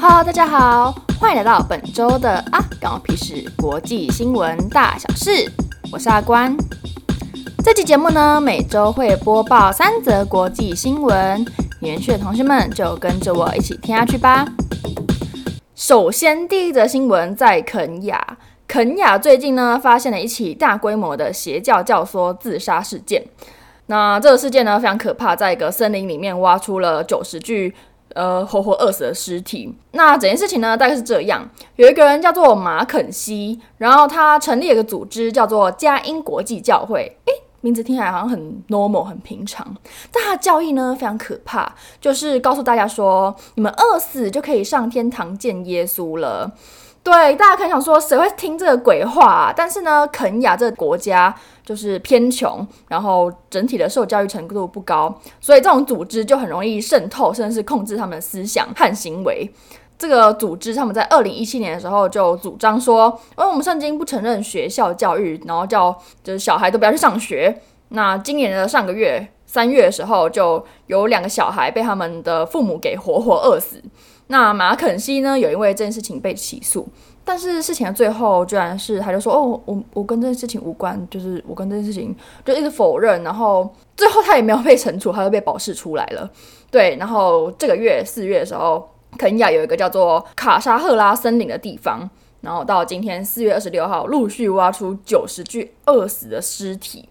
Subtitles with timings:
[0.00, 5.30] 好大家好，欢迎来到本周的啊，关我屁事国际新闻大小事。
[5.92, 6.56] 我是阿关。
[7.62, 11.44] 这期节目呢，每周会播报三则国际新闻，
[11.80, 14.48] 有兴趣的同学们就跟着我一起听下去吧。
[15.74, 18.38] 首先，第一则新闻在肯亚。
[18.66, 23.22] 肯亚最近呢，发现了一起大规模的邪教教唆自杀事件。
[23.88, 27.74] 那这个事件呢，非常可怕，在一个森林里面挖出了九十具
[28.14, 29.74] 呃活活饿死的尸体。
[29.92, 37.16] 那整件事情呢，大概是这样：有一个人叫做马肯西，然后他成立了一个组织，叫做佳音国际教会。
[37.26, 39.66] 诶，名字听起来好像很 normal 很平常，
[40.10, 46.52] 但他的教义呢，非常可怕，就是告诉大家说，你们饿死就可以上天堂见耶稣了。
[47.02, 49.52] 对，大家可能想说，谁会听这个鬼话啊？
[49.56, 59.50] 但是呢，肯亚这个国家就是偏穷，然后整体的受教育程度不高，所以这种组织就很容易渗透，甚至是控制他们的思想和行为。
[59.98, 67.62] 这个组织他们在二零一七年的时候就主张说，因为我们圣经不承认学校教育，然后叫就是小孩都不要去上学。
[67.88, 73.82] 那今年的上个月三月的时候，就有两个小孩被他们的父母给活活饿死。
[74.30, 76.86] 那马肯西呢，有因为这件事情被起诉，
[77.24, 82.14] 但是事情的最后居然是他就说哦，我我跟这件事情无关，就是我跟这件事情
[82.44, 86.30] 就一直否认，然后最后他也没有被惩处，他就被保释出来了。
[86.70, 92.08] 对，然后这个月四月的时候，肯亚有一个叫做卡沙赫拉森林的地方，
[92.42, 97.08] 然后到今天四月二十六号，陆续挖出九十具饿死的尸体，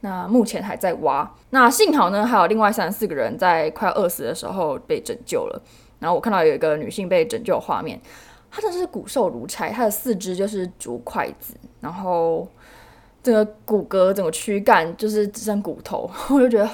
[0.00, 1.32] 那目前还在挖。
[1.50, 5.62] 那幸好呢，还有另外三十四个人在快要饿死的时候被拯救了。
[5.98, 7.98] 然后我看到有一个女性被拯救画面，
[8.50, 12.46] 她真的是骨瘦如柴，她的四肢就是竹筷子，然后
[13.22, 16.68] 整个骨骼、整个躯干就是只剩骨头，我就觉得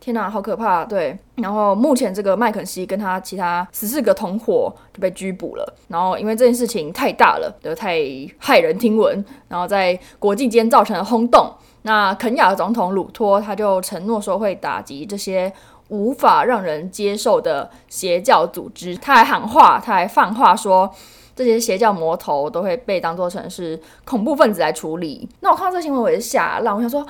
[0.00, 0.84] 天哪，好可怕！
[0.84, 7.98] 对，然后目前这个麦肯锡跟他其他十四个同伙就被拘捕了，然后因为这件事情太大了，就太
[8.40, 11.50] 骇人听闻，然后在国际间造成了轰动。
[11.82, 15.52] 那肯亚的总统鲁托他就承诺说会打击这些。
[15.88, 20.90] 无法让人接受的邪教组织，他还喊话，他还放话说，
[21.36, 25.28] 这些邪教魔头都会被当做成是恐怖分子来处理。
[25.40, 27.06] 那我看到这新闻，我也是吓烂，我想说，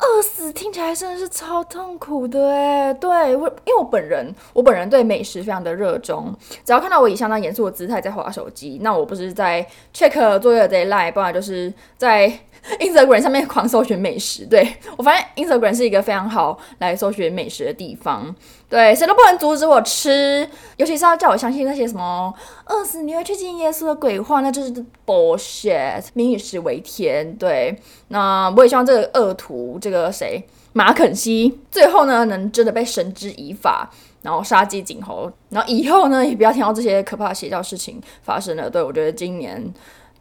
[0.00, 2.92] 饿死听起来真的是超痛苦的哎。
[2.94, 6.34] 对，我因为我本人，我本人对美食非常的热衷，
[6.64, 12.32] 只要看到我以相当严肃的姿态在滑手机，那我不是在 check 作业 deadline，，不然就是在。
[12.78, 18.36] Instagram 上面狂搜寻美食，对，我发现 Instagram 是一个非常好来搜寻美食的地方。
[18.70, 22.32] 对，谁都不能阻止我吃，尤其是要叫我相信那些什么
[22.66, 24.72] 饿死你会去见耶稣的鬼话，那就是
[25.04, 26.04] bullshit。
[26.14, 27.76] 民以食为天，对。
[28.08, 30.40] 那我也希望这个恶徒，这个谁
[30.72, 33.90] 马肯西，最后呢能真的被绳之以法，
[34.22, 38.70] 然后杀鸡儆猴，然后以后呢也不要听到这些可怕的邪教事情发生了。
[38.70, 39.60] 对，我觉得今年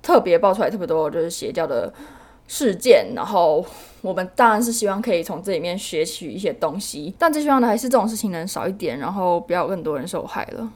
[0.01, 1.93] 特别爆出来特别多，就是邪教的。
[2.51, 3.63] 事件，然后
[4.01, 10.71] 我们当然是希望可以从这里面学取一些东西，但最希望的还是这种事情能少一点，然后不要有更多人受害了。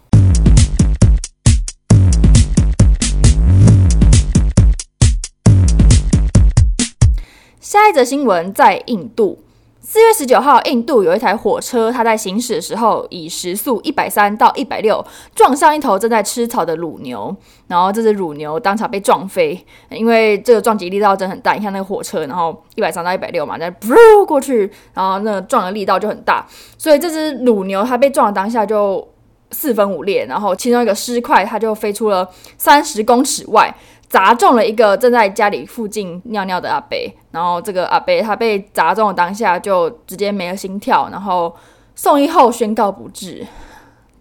[7.61, 9.39] 下一则新闻在印度。
[9.85, 15.05] 四月十九号，印度有一台火车，它在行驶的时候以时速一百三到一百六
[15.35, 17.35] 撞上一头正在吃草的乳牛，
[17.67, 21.51] 然后这只乳牛当场被撞飞，因为这个撞击力道真很大。
[21.51, 29.05] 你看那个火车，然后一百三到一百六嘛，再噗过去，然后那个撞的力道就很大，所以这只乳牛它被撞的当下就
[29.51, 33.75] 四分五裂，然后其中一个尸块它就飞出了三十公尺外。
[34.13, 36.95] 砸中了一个正在家里附近尿尿的阿伯，
[37.31, 41.51] 然后这个阿伯他被砸中的当下就直接没了心跳，然后
[41.95, 43.43] 送医后宣告不治。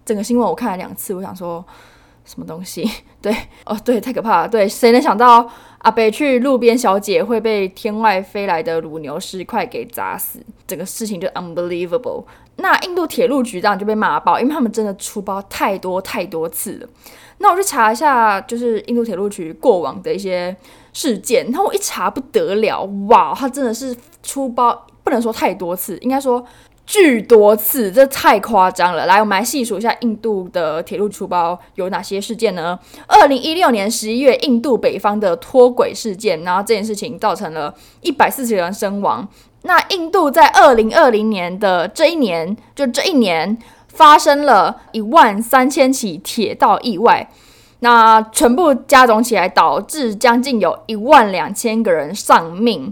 [0.03, 1.63] 整个新闻我看了两次，我想说
[2.25, 2.91] 什么东西？
[3.21, 3.37] 对，
[3.67, 4.49] 哦，对，太可怕了。
[4.49, 5.47] 对，谁能想到
[5.81, 10.41] 阿伯去路边小姐会被天外飞来的乳牛尸块给砸死？
[10.67, 12.25] 整个事情就 unbelievable。
[12.57, 16.89] 那印度铁路局当然就被骂爆，因为他们真的出包太多太多次了。
[17.39, 20.55] 那我去查一下，就是印度铁路局过往的一些
[20.93, 26.45] 事件，然后我一查不得了，哇，他真的是出包，不能说太多次，应该说
[26.93, 29.07] 巨多次，这太夸张了。
[29.07, 32.79] 来，我们来细数一下印度的铁路出包有哪些事件呢？
[33.07, 39.27] 二零一六年十一月，印度北方的脱轨事件，然后这件事情造成了一百四十人身亡。
[39.63, 43.57] 那印度在二零二零年的这一年，就这一年。
[43.95, 47.29] 发生了一万三千起铁道意外，
[47.81, 52.91] 那全部加总起来，导致将近有一万两千个人丧命。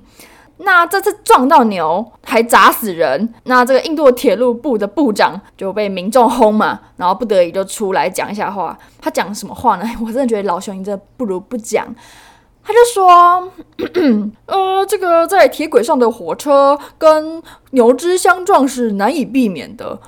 [0.63, 8.79] 那这次撞到牛还砸死人，那这个印度铁路部的部长就被民众轰嘛，然后不得已就出来讲一下话。
[9.01, 9.85] 他讲什么话呢？
[10.05, 11.95] 我真的觉得老兄你这不如不讲。
[12.63, 13.51] 他就说
[14.47, 19.99] ：“呃，这个在铁轨上的火车跟牛只相撞是难以避免的。”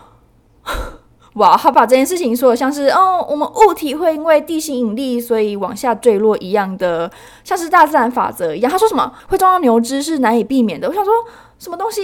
[1.34, 7.10] 哇，他把这件事情说的像是，哦，我们物体会因为地心引力所以往下坠落一样的，
[7.42, 8.70] 像是大自然法则一样。
[8.70, 10.88] 他说什么会撞到牛只是难以避免的？
[10.88, 11.12] 我想说
[11.58, 12.02] 什么东西？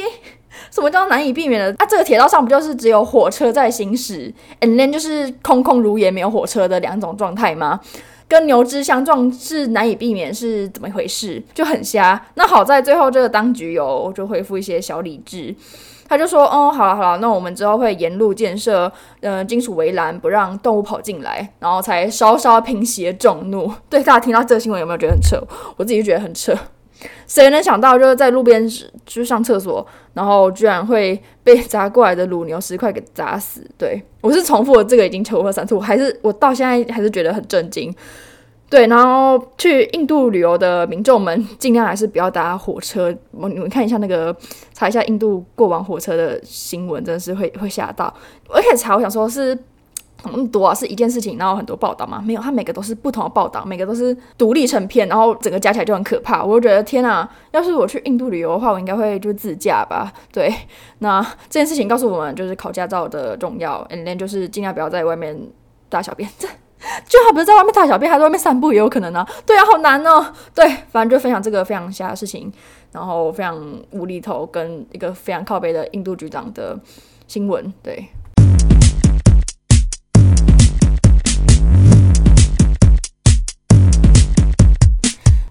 [0.71, 1.75] 什么叫难以避免的？
[1.79, 7.79] 啊，这个铁道上不就是只有火车在行驶，and then 就是空空如也没有火车的两种状态吗？
[8.27, 11.43] 跟牛只相撞是难以避免，是怎么一回事？
[11.55, 12.21] 就很瞎。
[12.35, 15.55] 那好在最后这个当局有就恢复一些小理智。
[16.09, 18.91] 他就说：“哦，好了好了，那我们之后会沿路建设，
[19.21, 23.71] 呃，金属围栏，不让动物跑进来，然后才稍稍平息众怒。
[23.91, 25.39] ”对，大家听到这个新闻有没有觉得很扯？
[25.77, 26.57] 我自己就觉得很扯。
[27.29, 28.69] 谁能想到，就是在路边
[29.07, 33.65] 去上厕所，然后居然会被砸过来的乳牛石块给砸死？
[33.77, 37.95] 对，我是重复了这个已经重复了三次，我还是我到现在还是觉得很震惊。
[38.71, 43.15] 对，然后去印度旅游的民众们尽量还是不要搭火车。
[43.31, 44.35] 我你们看一下那个，
[44.75, 48.13] 查一下印度过往火车的新闻，真的是会会吓到。
[48.47, 49.57] 我一开始查，我想说是
[50.25, 52.23] 那么多啊，是一件事情，然后很多报道嘛？
[52.23, 56.45] 没有，它每个都是不同的报道，每个都是独立成片，然后整个加起来就很可怕。
[56.45, 60.13] 我就觉得天哪，要是我去印度旅游的话，我应该会就自驾吧。
[60.31, 60.53] 对，
[60.99, 65.35] 那这件事情告诉我们就是考驾照的重要，and then 就是尽量不要在外面
[65.89, 66.29] 大小便。
[67.09, 69.29] 就好，不是在外面大小便，还在外面散步也有可能呢、啊。
[69.45, 70.33] 对啊，好难哦。
[70.55, 72.53] 对，反正就分享这个非常瞎的事情，
[72.93, 73.59] 然后非常
[73.91, 76.79] 无厘头，跟一个非常靠背的印度局长的
[77.27, 77.73] 新闻。
[77.83, 78.09] 对，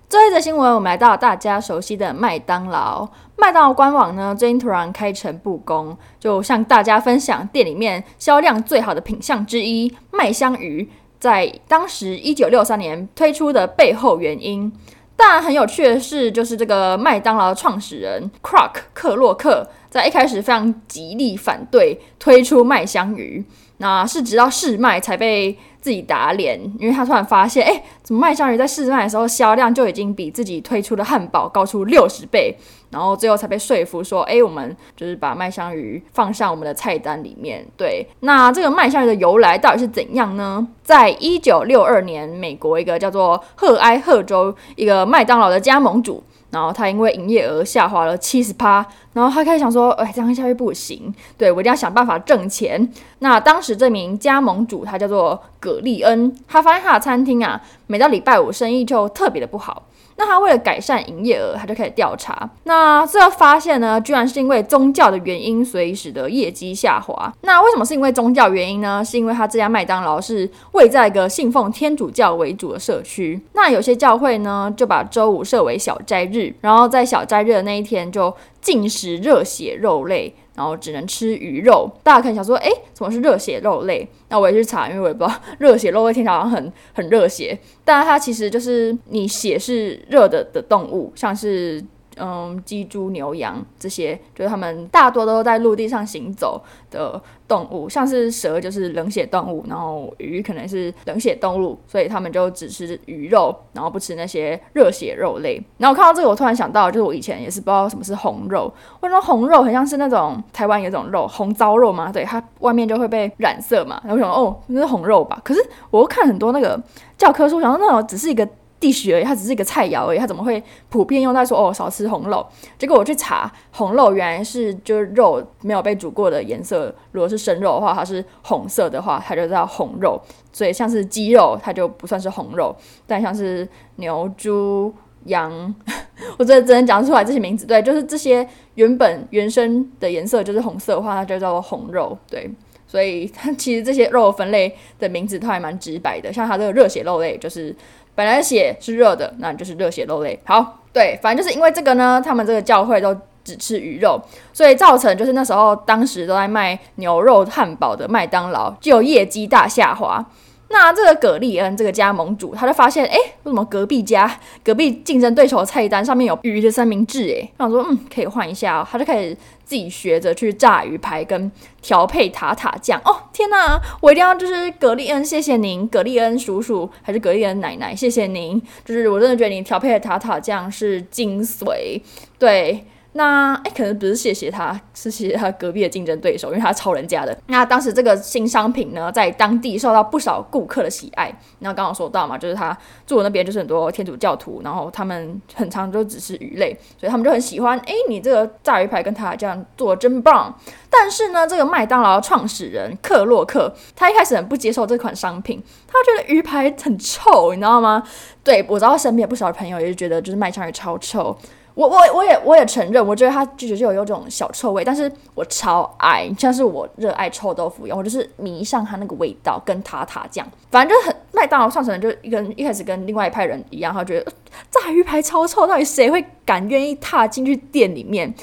[0.07, 3.07] 最后一则新闻，我们来到大家熟悉的麦当劳。
[3.35, 10.89] 麦当劳官网呢，最近突然开诚布公，就向大家分享店里面销量最好的品项之一——麦香鱼。
[11.19, 14.71] 在当时一九六三年推出的背后原因，
[15.15, 23.43] 但很有趣的是，就是这个麦当劳创始人 Croc 克洛克在一开始非常极力反对推出麦香鱼，
[23.77, 32.57] 那是直到试卖才被自己打脸，因为他突然发现，哎，怎么麦香鱼在试卖的时候销量就已经比自己推出的汉堡高出六十倍。
[32.89, 37.65] 然后最后才被说服说，哎，我们就是把麦香鱼放上我们的菜单里面。
[37.75, 40.65] 对，那这个麦香鱼的由来到底是怎样呢？
[40.83, 52.91] 在一九六二年，美国一个叫做赫埃赫州一个麦当劳的加盟主，然后他因为营业额下滑了七十趴，然后他开始想说，哎，这样下去不行，对，我一定要想办法挣钱。
[53.19, 59.83] 那当时这名加盟主他叫做葛利恩，他发现他的餐厅啊，每到礼拜五生意就特别的不好。
[60.17, 62.49] 那他为了改善营业额，他就开始调查。
[62.63, 67.31] 那最后发现呢，居然是因为宗教的原因，所以使得业绩下滑。
[67.41, 69.03] 那为什么是因为宗教原因呢？
[69.05, 73.39] 是因为他这家麦当劳是位在一个信奉天主教为主的社区。
[73.53, 78.33] 那有些教会呢，就把周五设为小斋日，然后在小斋日的那一天就
[78.67, 80.35] 进食热血肉类。
[80.57, 84.07] 然后只能吃鱼肉，大家可能想说，诶，怎么是热血肉类？
[84.29, 87.55] 那我也去查，因为我也不知道热血肉类听起来好像很很热血，
[87.85, 91.79] 但它其实就是你血是热的的动物，像是。
[92.19, 105.61] 嗯，鸡、猪、牛、羊这些，就是他们大多都在陆地上行走的动物，像是蛇就是冷血动物，然后鱼可能是冷血动物，所以他们就只吃鱼肉，然后不吃那些热血肉类。
[105.77, 108.71] 然后我看到这个，我突然想到，就是我以前也是不知道什么是红肉，
[109.01, 112.11] 为什么红肉很像是那种台湾有种肉红糟肉嘛？
[112.11, 114.01] 对，它外面就会被染色嘛。
[114.03, 115.39] 然后我想哦，那是红肉吧？
[115.43, 116.81] 可是我又看很多那个
[117.17, 118.47] 教科书，想说那种只是一个。
[118.79, 122.45] 地区而已，它只是一个菜肴而已，它怎么会普遍用在说哦少吃红肉？
[122.77, 126.93] 结果我去查，红肉原来是就是肉没有被煮过的颜色。
[127.11, 130.21] 如果是生肉的话，它是红色的话，它就叫红肉。
[130.53, 132.75] 所以像是鸡肉，它就不算是红肉。
[133.07, 134.93] 但像是牛、猪、
[135.25, 135.73] 羊，
[136.37, 137.65] 我真的只能讲出来这些名字。
[137.65, 142.15] 对，就是这些原本原生的颜色就是红色的话，它就叫做红肉。
[142.29, 142.47] 对，
[142.85, 146.31] 所以它 其实这些肉分类的名字都还蛮直白的。
[146.31, 147.75] 像它这个热血肉类就是。
[148.17, 150.39] 本来血是热的，那就是热血肉类。
[150.43, 154.19] 好，对，反正就是因为这个呢，他们这个教会都只吃鱼肉，
[154.51, 160.25] 所以造成就是那时候当时都在卖牛肉汉堡的麦当劳就业绩大下滑。
[160.69, 167.29] 那这个葛利恩这个加盟主，他就发现，哎，为什么隔壁家隔壁竞争对手的菜单上面有鱼的三明治？
[167.33, 169.37] 哎，他想说，嗯，可以换一下哦，他就开始。
[169.67, 173.13] 自己学着去炸鱼排跟调配塔塔酱哦！
[173.33, 178.61] 天哪，我一定要就是葛利恩，谢谢您，葛利恩叔叔还是葛利恩奶奶，谢谢您。
[178.85, 182.01] 就是我真的觉得你调配的塔塔酱是精髓，
[182.39, 182.81] 对，
[183.17, 187.35] 那哎，可能不是谢谢他，是谢谢他隔壁的竞争对手，因为他抄人家的。
[187.47, 191.35] 那当时这个新商品呢，在当地受到不少顾客的喜爱。
[191.59, 197.75] 那刚刚说到嘛，就是他住的那边就是很多天主教徒，然后他们很常就只吃鱼类，所以他们就很喜欢。
[197.79, 200.55] 哎，你这个炸鱼排跟他这样做真棒。
[200.87, 208.03] 但是呢，这个麦当劳创始人克洛克，他一开始很不接受这款商品，他觉得鱼排很臭，你知道吗？
[208.43, 211.35] 对，我知道身边有不少朋友也是觉得就是麦香鱼超臭。
[211.77, 224.33] 我我我也我也承认，我觉得它就就有有种小臭味，但是我超爱，像是我热爱臭豆腐一样，我就是迷上它那个味道跟塔塔酱，反正就很麦当劳创始人就一跟一开始跟另外一派人一样，他觉得
[224.71, 228.33] 炸鱼排超臭，到底谁会敢愿意踏进去店里面？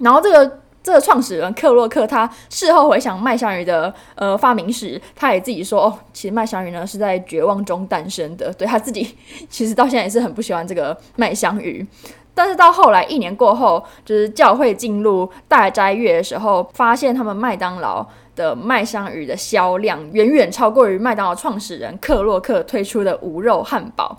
[0.00, 9.16] 然后这个这个创始人克洛克他事后回想麦香鱼的呃发明史，他也自己说哦，其实麦香鱼呢是在绝望中诞生的，对他自己
[9.48, 11.86] 其实到现在也是很不喜欢这个麦香鱼。
[12.34, 24.18] 但是到后来，一年过后，就是教会进入大斋月的时候，发现他们麦当劳的麦香鱼的销量远远超过于麦当劳创始人克洛克推出的无肉汉堡。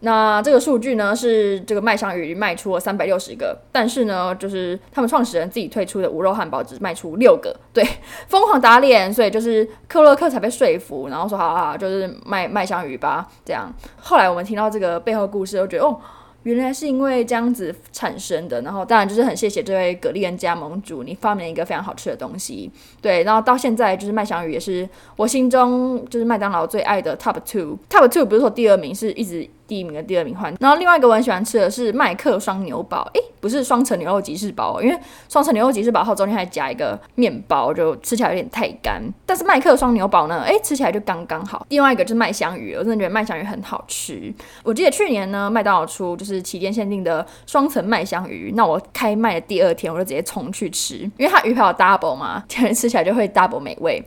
[0.00, 7.82] 那这个数据呢，是这个麦香鱼卖出了三百六十个，但是呢，就是他们创始人自己推出的无肉汉堡只卖出六个，对，
[8.28, 13.72] 疯狂打脸，所以就是克洛克才被说服，然后说好好，就是卖麦香鱼吧，这样。
[13.98, 15.98] 后来我们听到这个背后故事，都觉得哦。
[16.46, 22.70] 原来是因为这样子产生的，然后当然就是很谢谢这位葛利恩加盟主，你发明了一个非常好吃的东西，
[23.02, 29.48] 对，然后到现在就是麦香鱼也是我心中就是麦当劳最爱的 top two，top two 不是说第二名，是一直。
[29.66, 39.02] 第一名跟第二名换，然后另外一个我很喜欢吃的是麦克双牛堡，诶，不是双层牛肉吉士堡，因为双层牛肉吉士堡后中间还夹一个面包，就吃起来有点太干。
[39.24, 41.66] 但是麦克双牛堡呢，诶，吃起来就刚刚好。
[41.70, 44.32] 另外一个就是麦香鱼，我真的觉得麦香鱼很好吃。
[44.62, 54.02] 我记得去年呢，麦当劳出就是期间限定的双层麦香鱼，那我开卖的第二天我就直接冲去吃，因为它鱼排有 double 嘛， 吃起来就会 double 美味。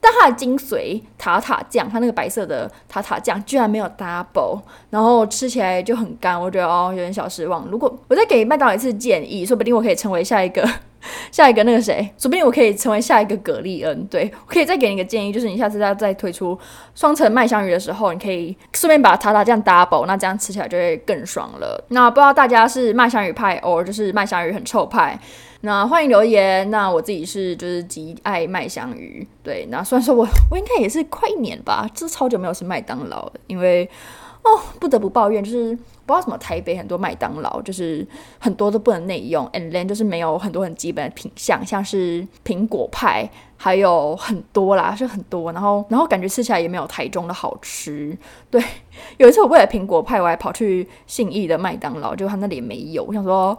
[0.00, 7.66] 但它的精髓塔塔酱，它那个白色的塔塔酱居然没有 double，然后吃起来就很干，我觉得哦有点小失望。
[7.66, 10.66] 如果我再给麦当劳一次建议，说不定我可以成为下一个
[11.30, 14.06] 下一个那个谁，说不定我可以成为下一个葛利恩。
[14.06, 16.58] 对，我可以再给你个建议，就是你下次再再推出
[16.94, 21.82] 双层麦香鱼的时候，你可以顺便把塔塔酱 double，那这样吃起来就会更爽了。
[21.88, 25.18] 那不知道大家是麦香鱼派，，or 就是麦香鱼很臭派？
[25.62, 26.70] 那欢迎留言。
[26.70, 29.66] 那我自己是就是极爱麦香鱼，对。
[29.70, 33.88] 那虽然说我我应该也是快一年吧，就是超久没有吃麦当劳了，因为
[34.42, 35.74] 哦不得不抱怨，就是
[36.06, 38.06] 不知道什么台北很多麦当劳就是
[38.38, 48.16] 很多都不能内用，and then 就是没有很多很基本的品相，像是苹果派，还有很多啦，是很多，然后然后感觉吃起来也没有台中的好吃。
[48.50, 48.62] 对，
[49.18, 53.54] 有一次我为了苹果派，我还跑去信义的麦当劳，就他那里也没有，我想说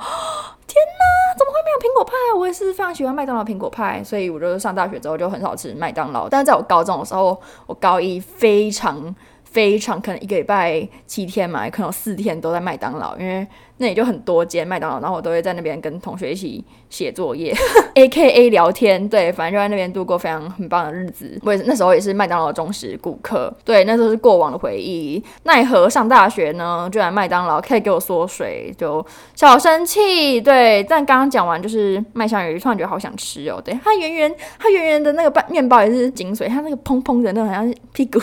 [0.67, 1.37] 天哪！
[1.37, 2.13] 怎么会没有苹果派？
[2.37, 6.27] 我也是非常喜欢麦当劳苹果派，所以我就上大学之后就很少吃麦当劳。
[6.27, 9.15] 但是在我高中的时候，我高一非常
[9.51, 13.47] 非常可能一个礼拜七天嘛，可能有四天都在麦当劳，因为。
[13.77, 17.51] 那也就很多间麦当劳，然后我都会在那边跟同学一起写作业，
[17.95, 21.35] AKA 聊天，对，反正就在那边度过非常很棒的日子。
[21.43, 25.23] 我也是那时候也是麦当劳的忠实顾客，对，那时候是过往的回忆。
[25.45, 29.03] 奈何上大学呢，居然麦当劳可以给我缩水，就
[29.33, 30.39] 小生气。
[30.39, 33.59] 对，但刚刚讲完就是麦香鱼，突然觉得好想吃哦。
[33.65, 38.21] 对，它圆圆，它圆圆的那个半面包也是精髓，它那个蓬蓬的那种好像是屁股，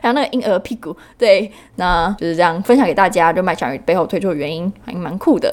[0.00, 0.96] 还有那个婴儿屁股。
[1.18, 5.00] 对，那就是这样分享给大家，就麦香鱼背后推出的原因还。
[5.00, 5.50] 蛮酷的。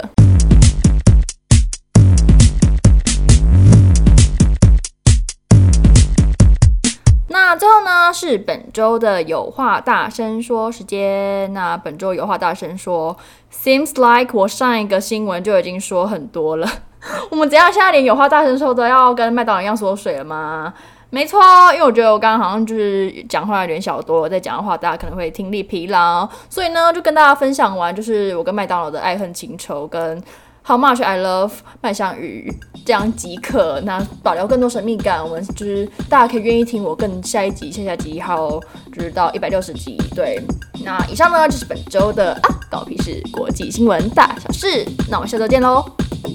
[7.30, 11.54] 那最后呢，是本周的有话大声说时间。
[11.54, 13.16] 那本周有话大声说
[13.50, 16.70] ，seems like 我上一个新闻就已经说很多了。
[17.32, 20.74] 我们怎样现在连有话大声说都要跟麦当劳一样缩水了吗？
[21.10, 21.40] 没错，
[21.74, 30.22] 因为我觉得我刚刚好像就是讲话有点小多，在讲的话大家可能会听力疲劳，所以呢就跟大家分享完，就是我跟麦当劳的爱恨情仇跟
[30.66, 32.54] How much I love 麦香鱼
[32.86, 33.80] 这样即可。
[33.86, 38.60] 那保留更多神秘感，我们就是大家可以愿意听我更下一集、下下集，好
[38.94, 39.98] 就是到一百六十集。
[40.14, 40.42] 对，
[40.84, 44.86] 那以上呢就是本周的啊，关我屁事国际新闻大小事。
[45.10, 45.86] 那我们下周见喽，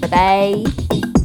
[0.01, 1.22] 拜拜。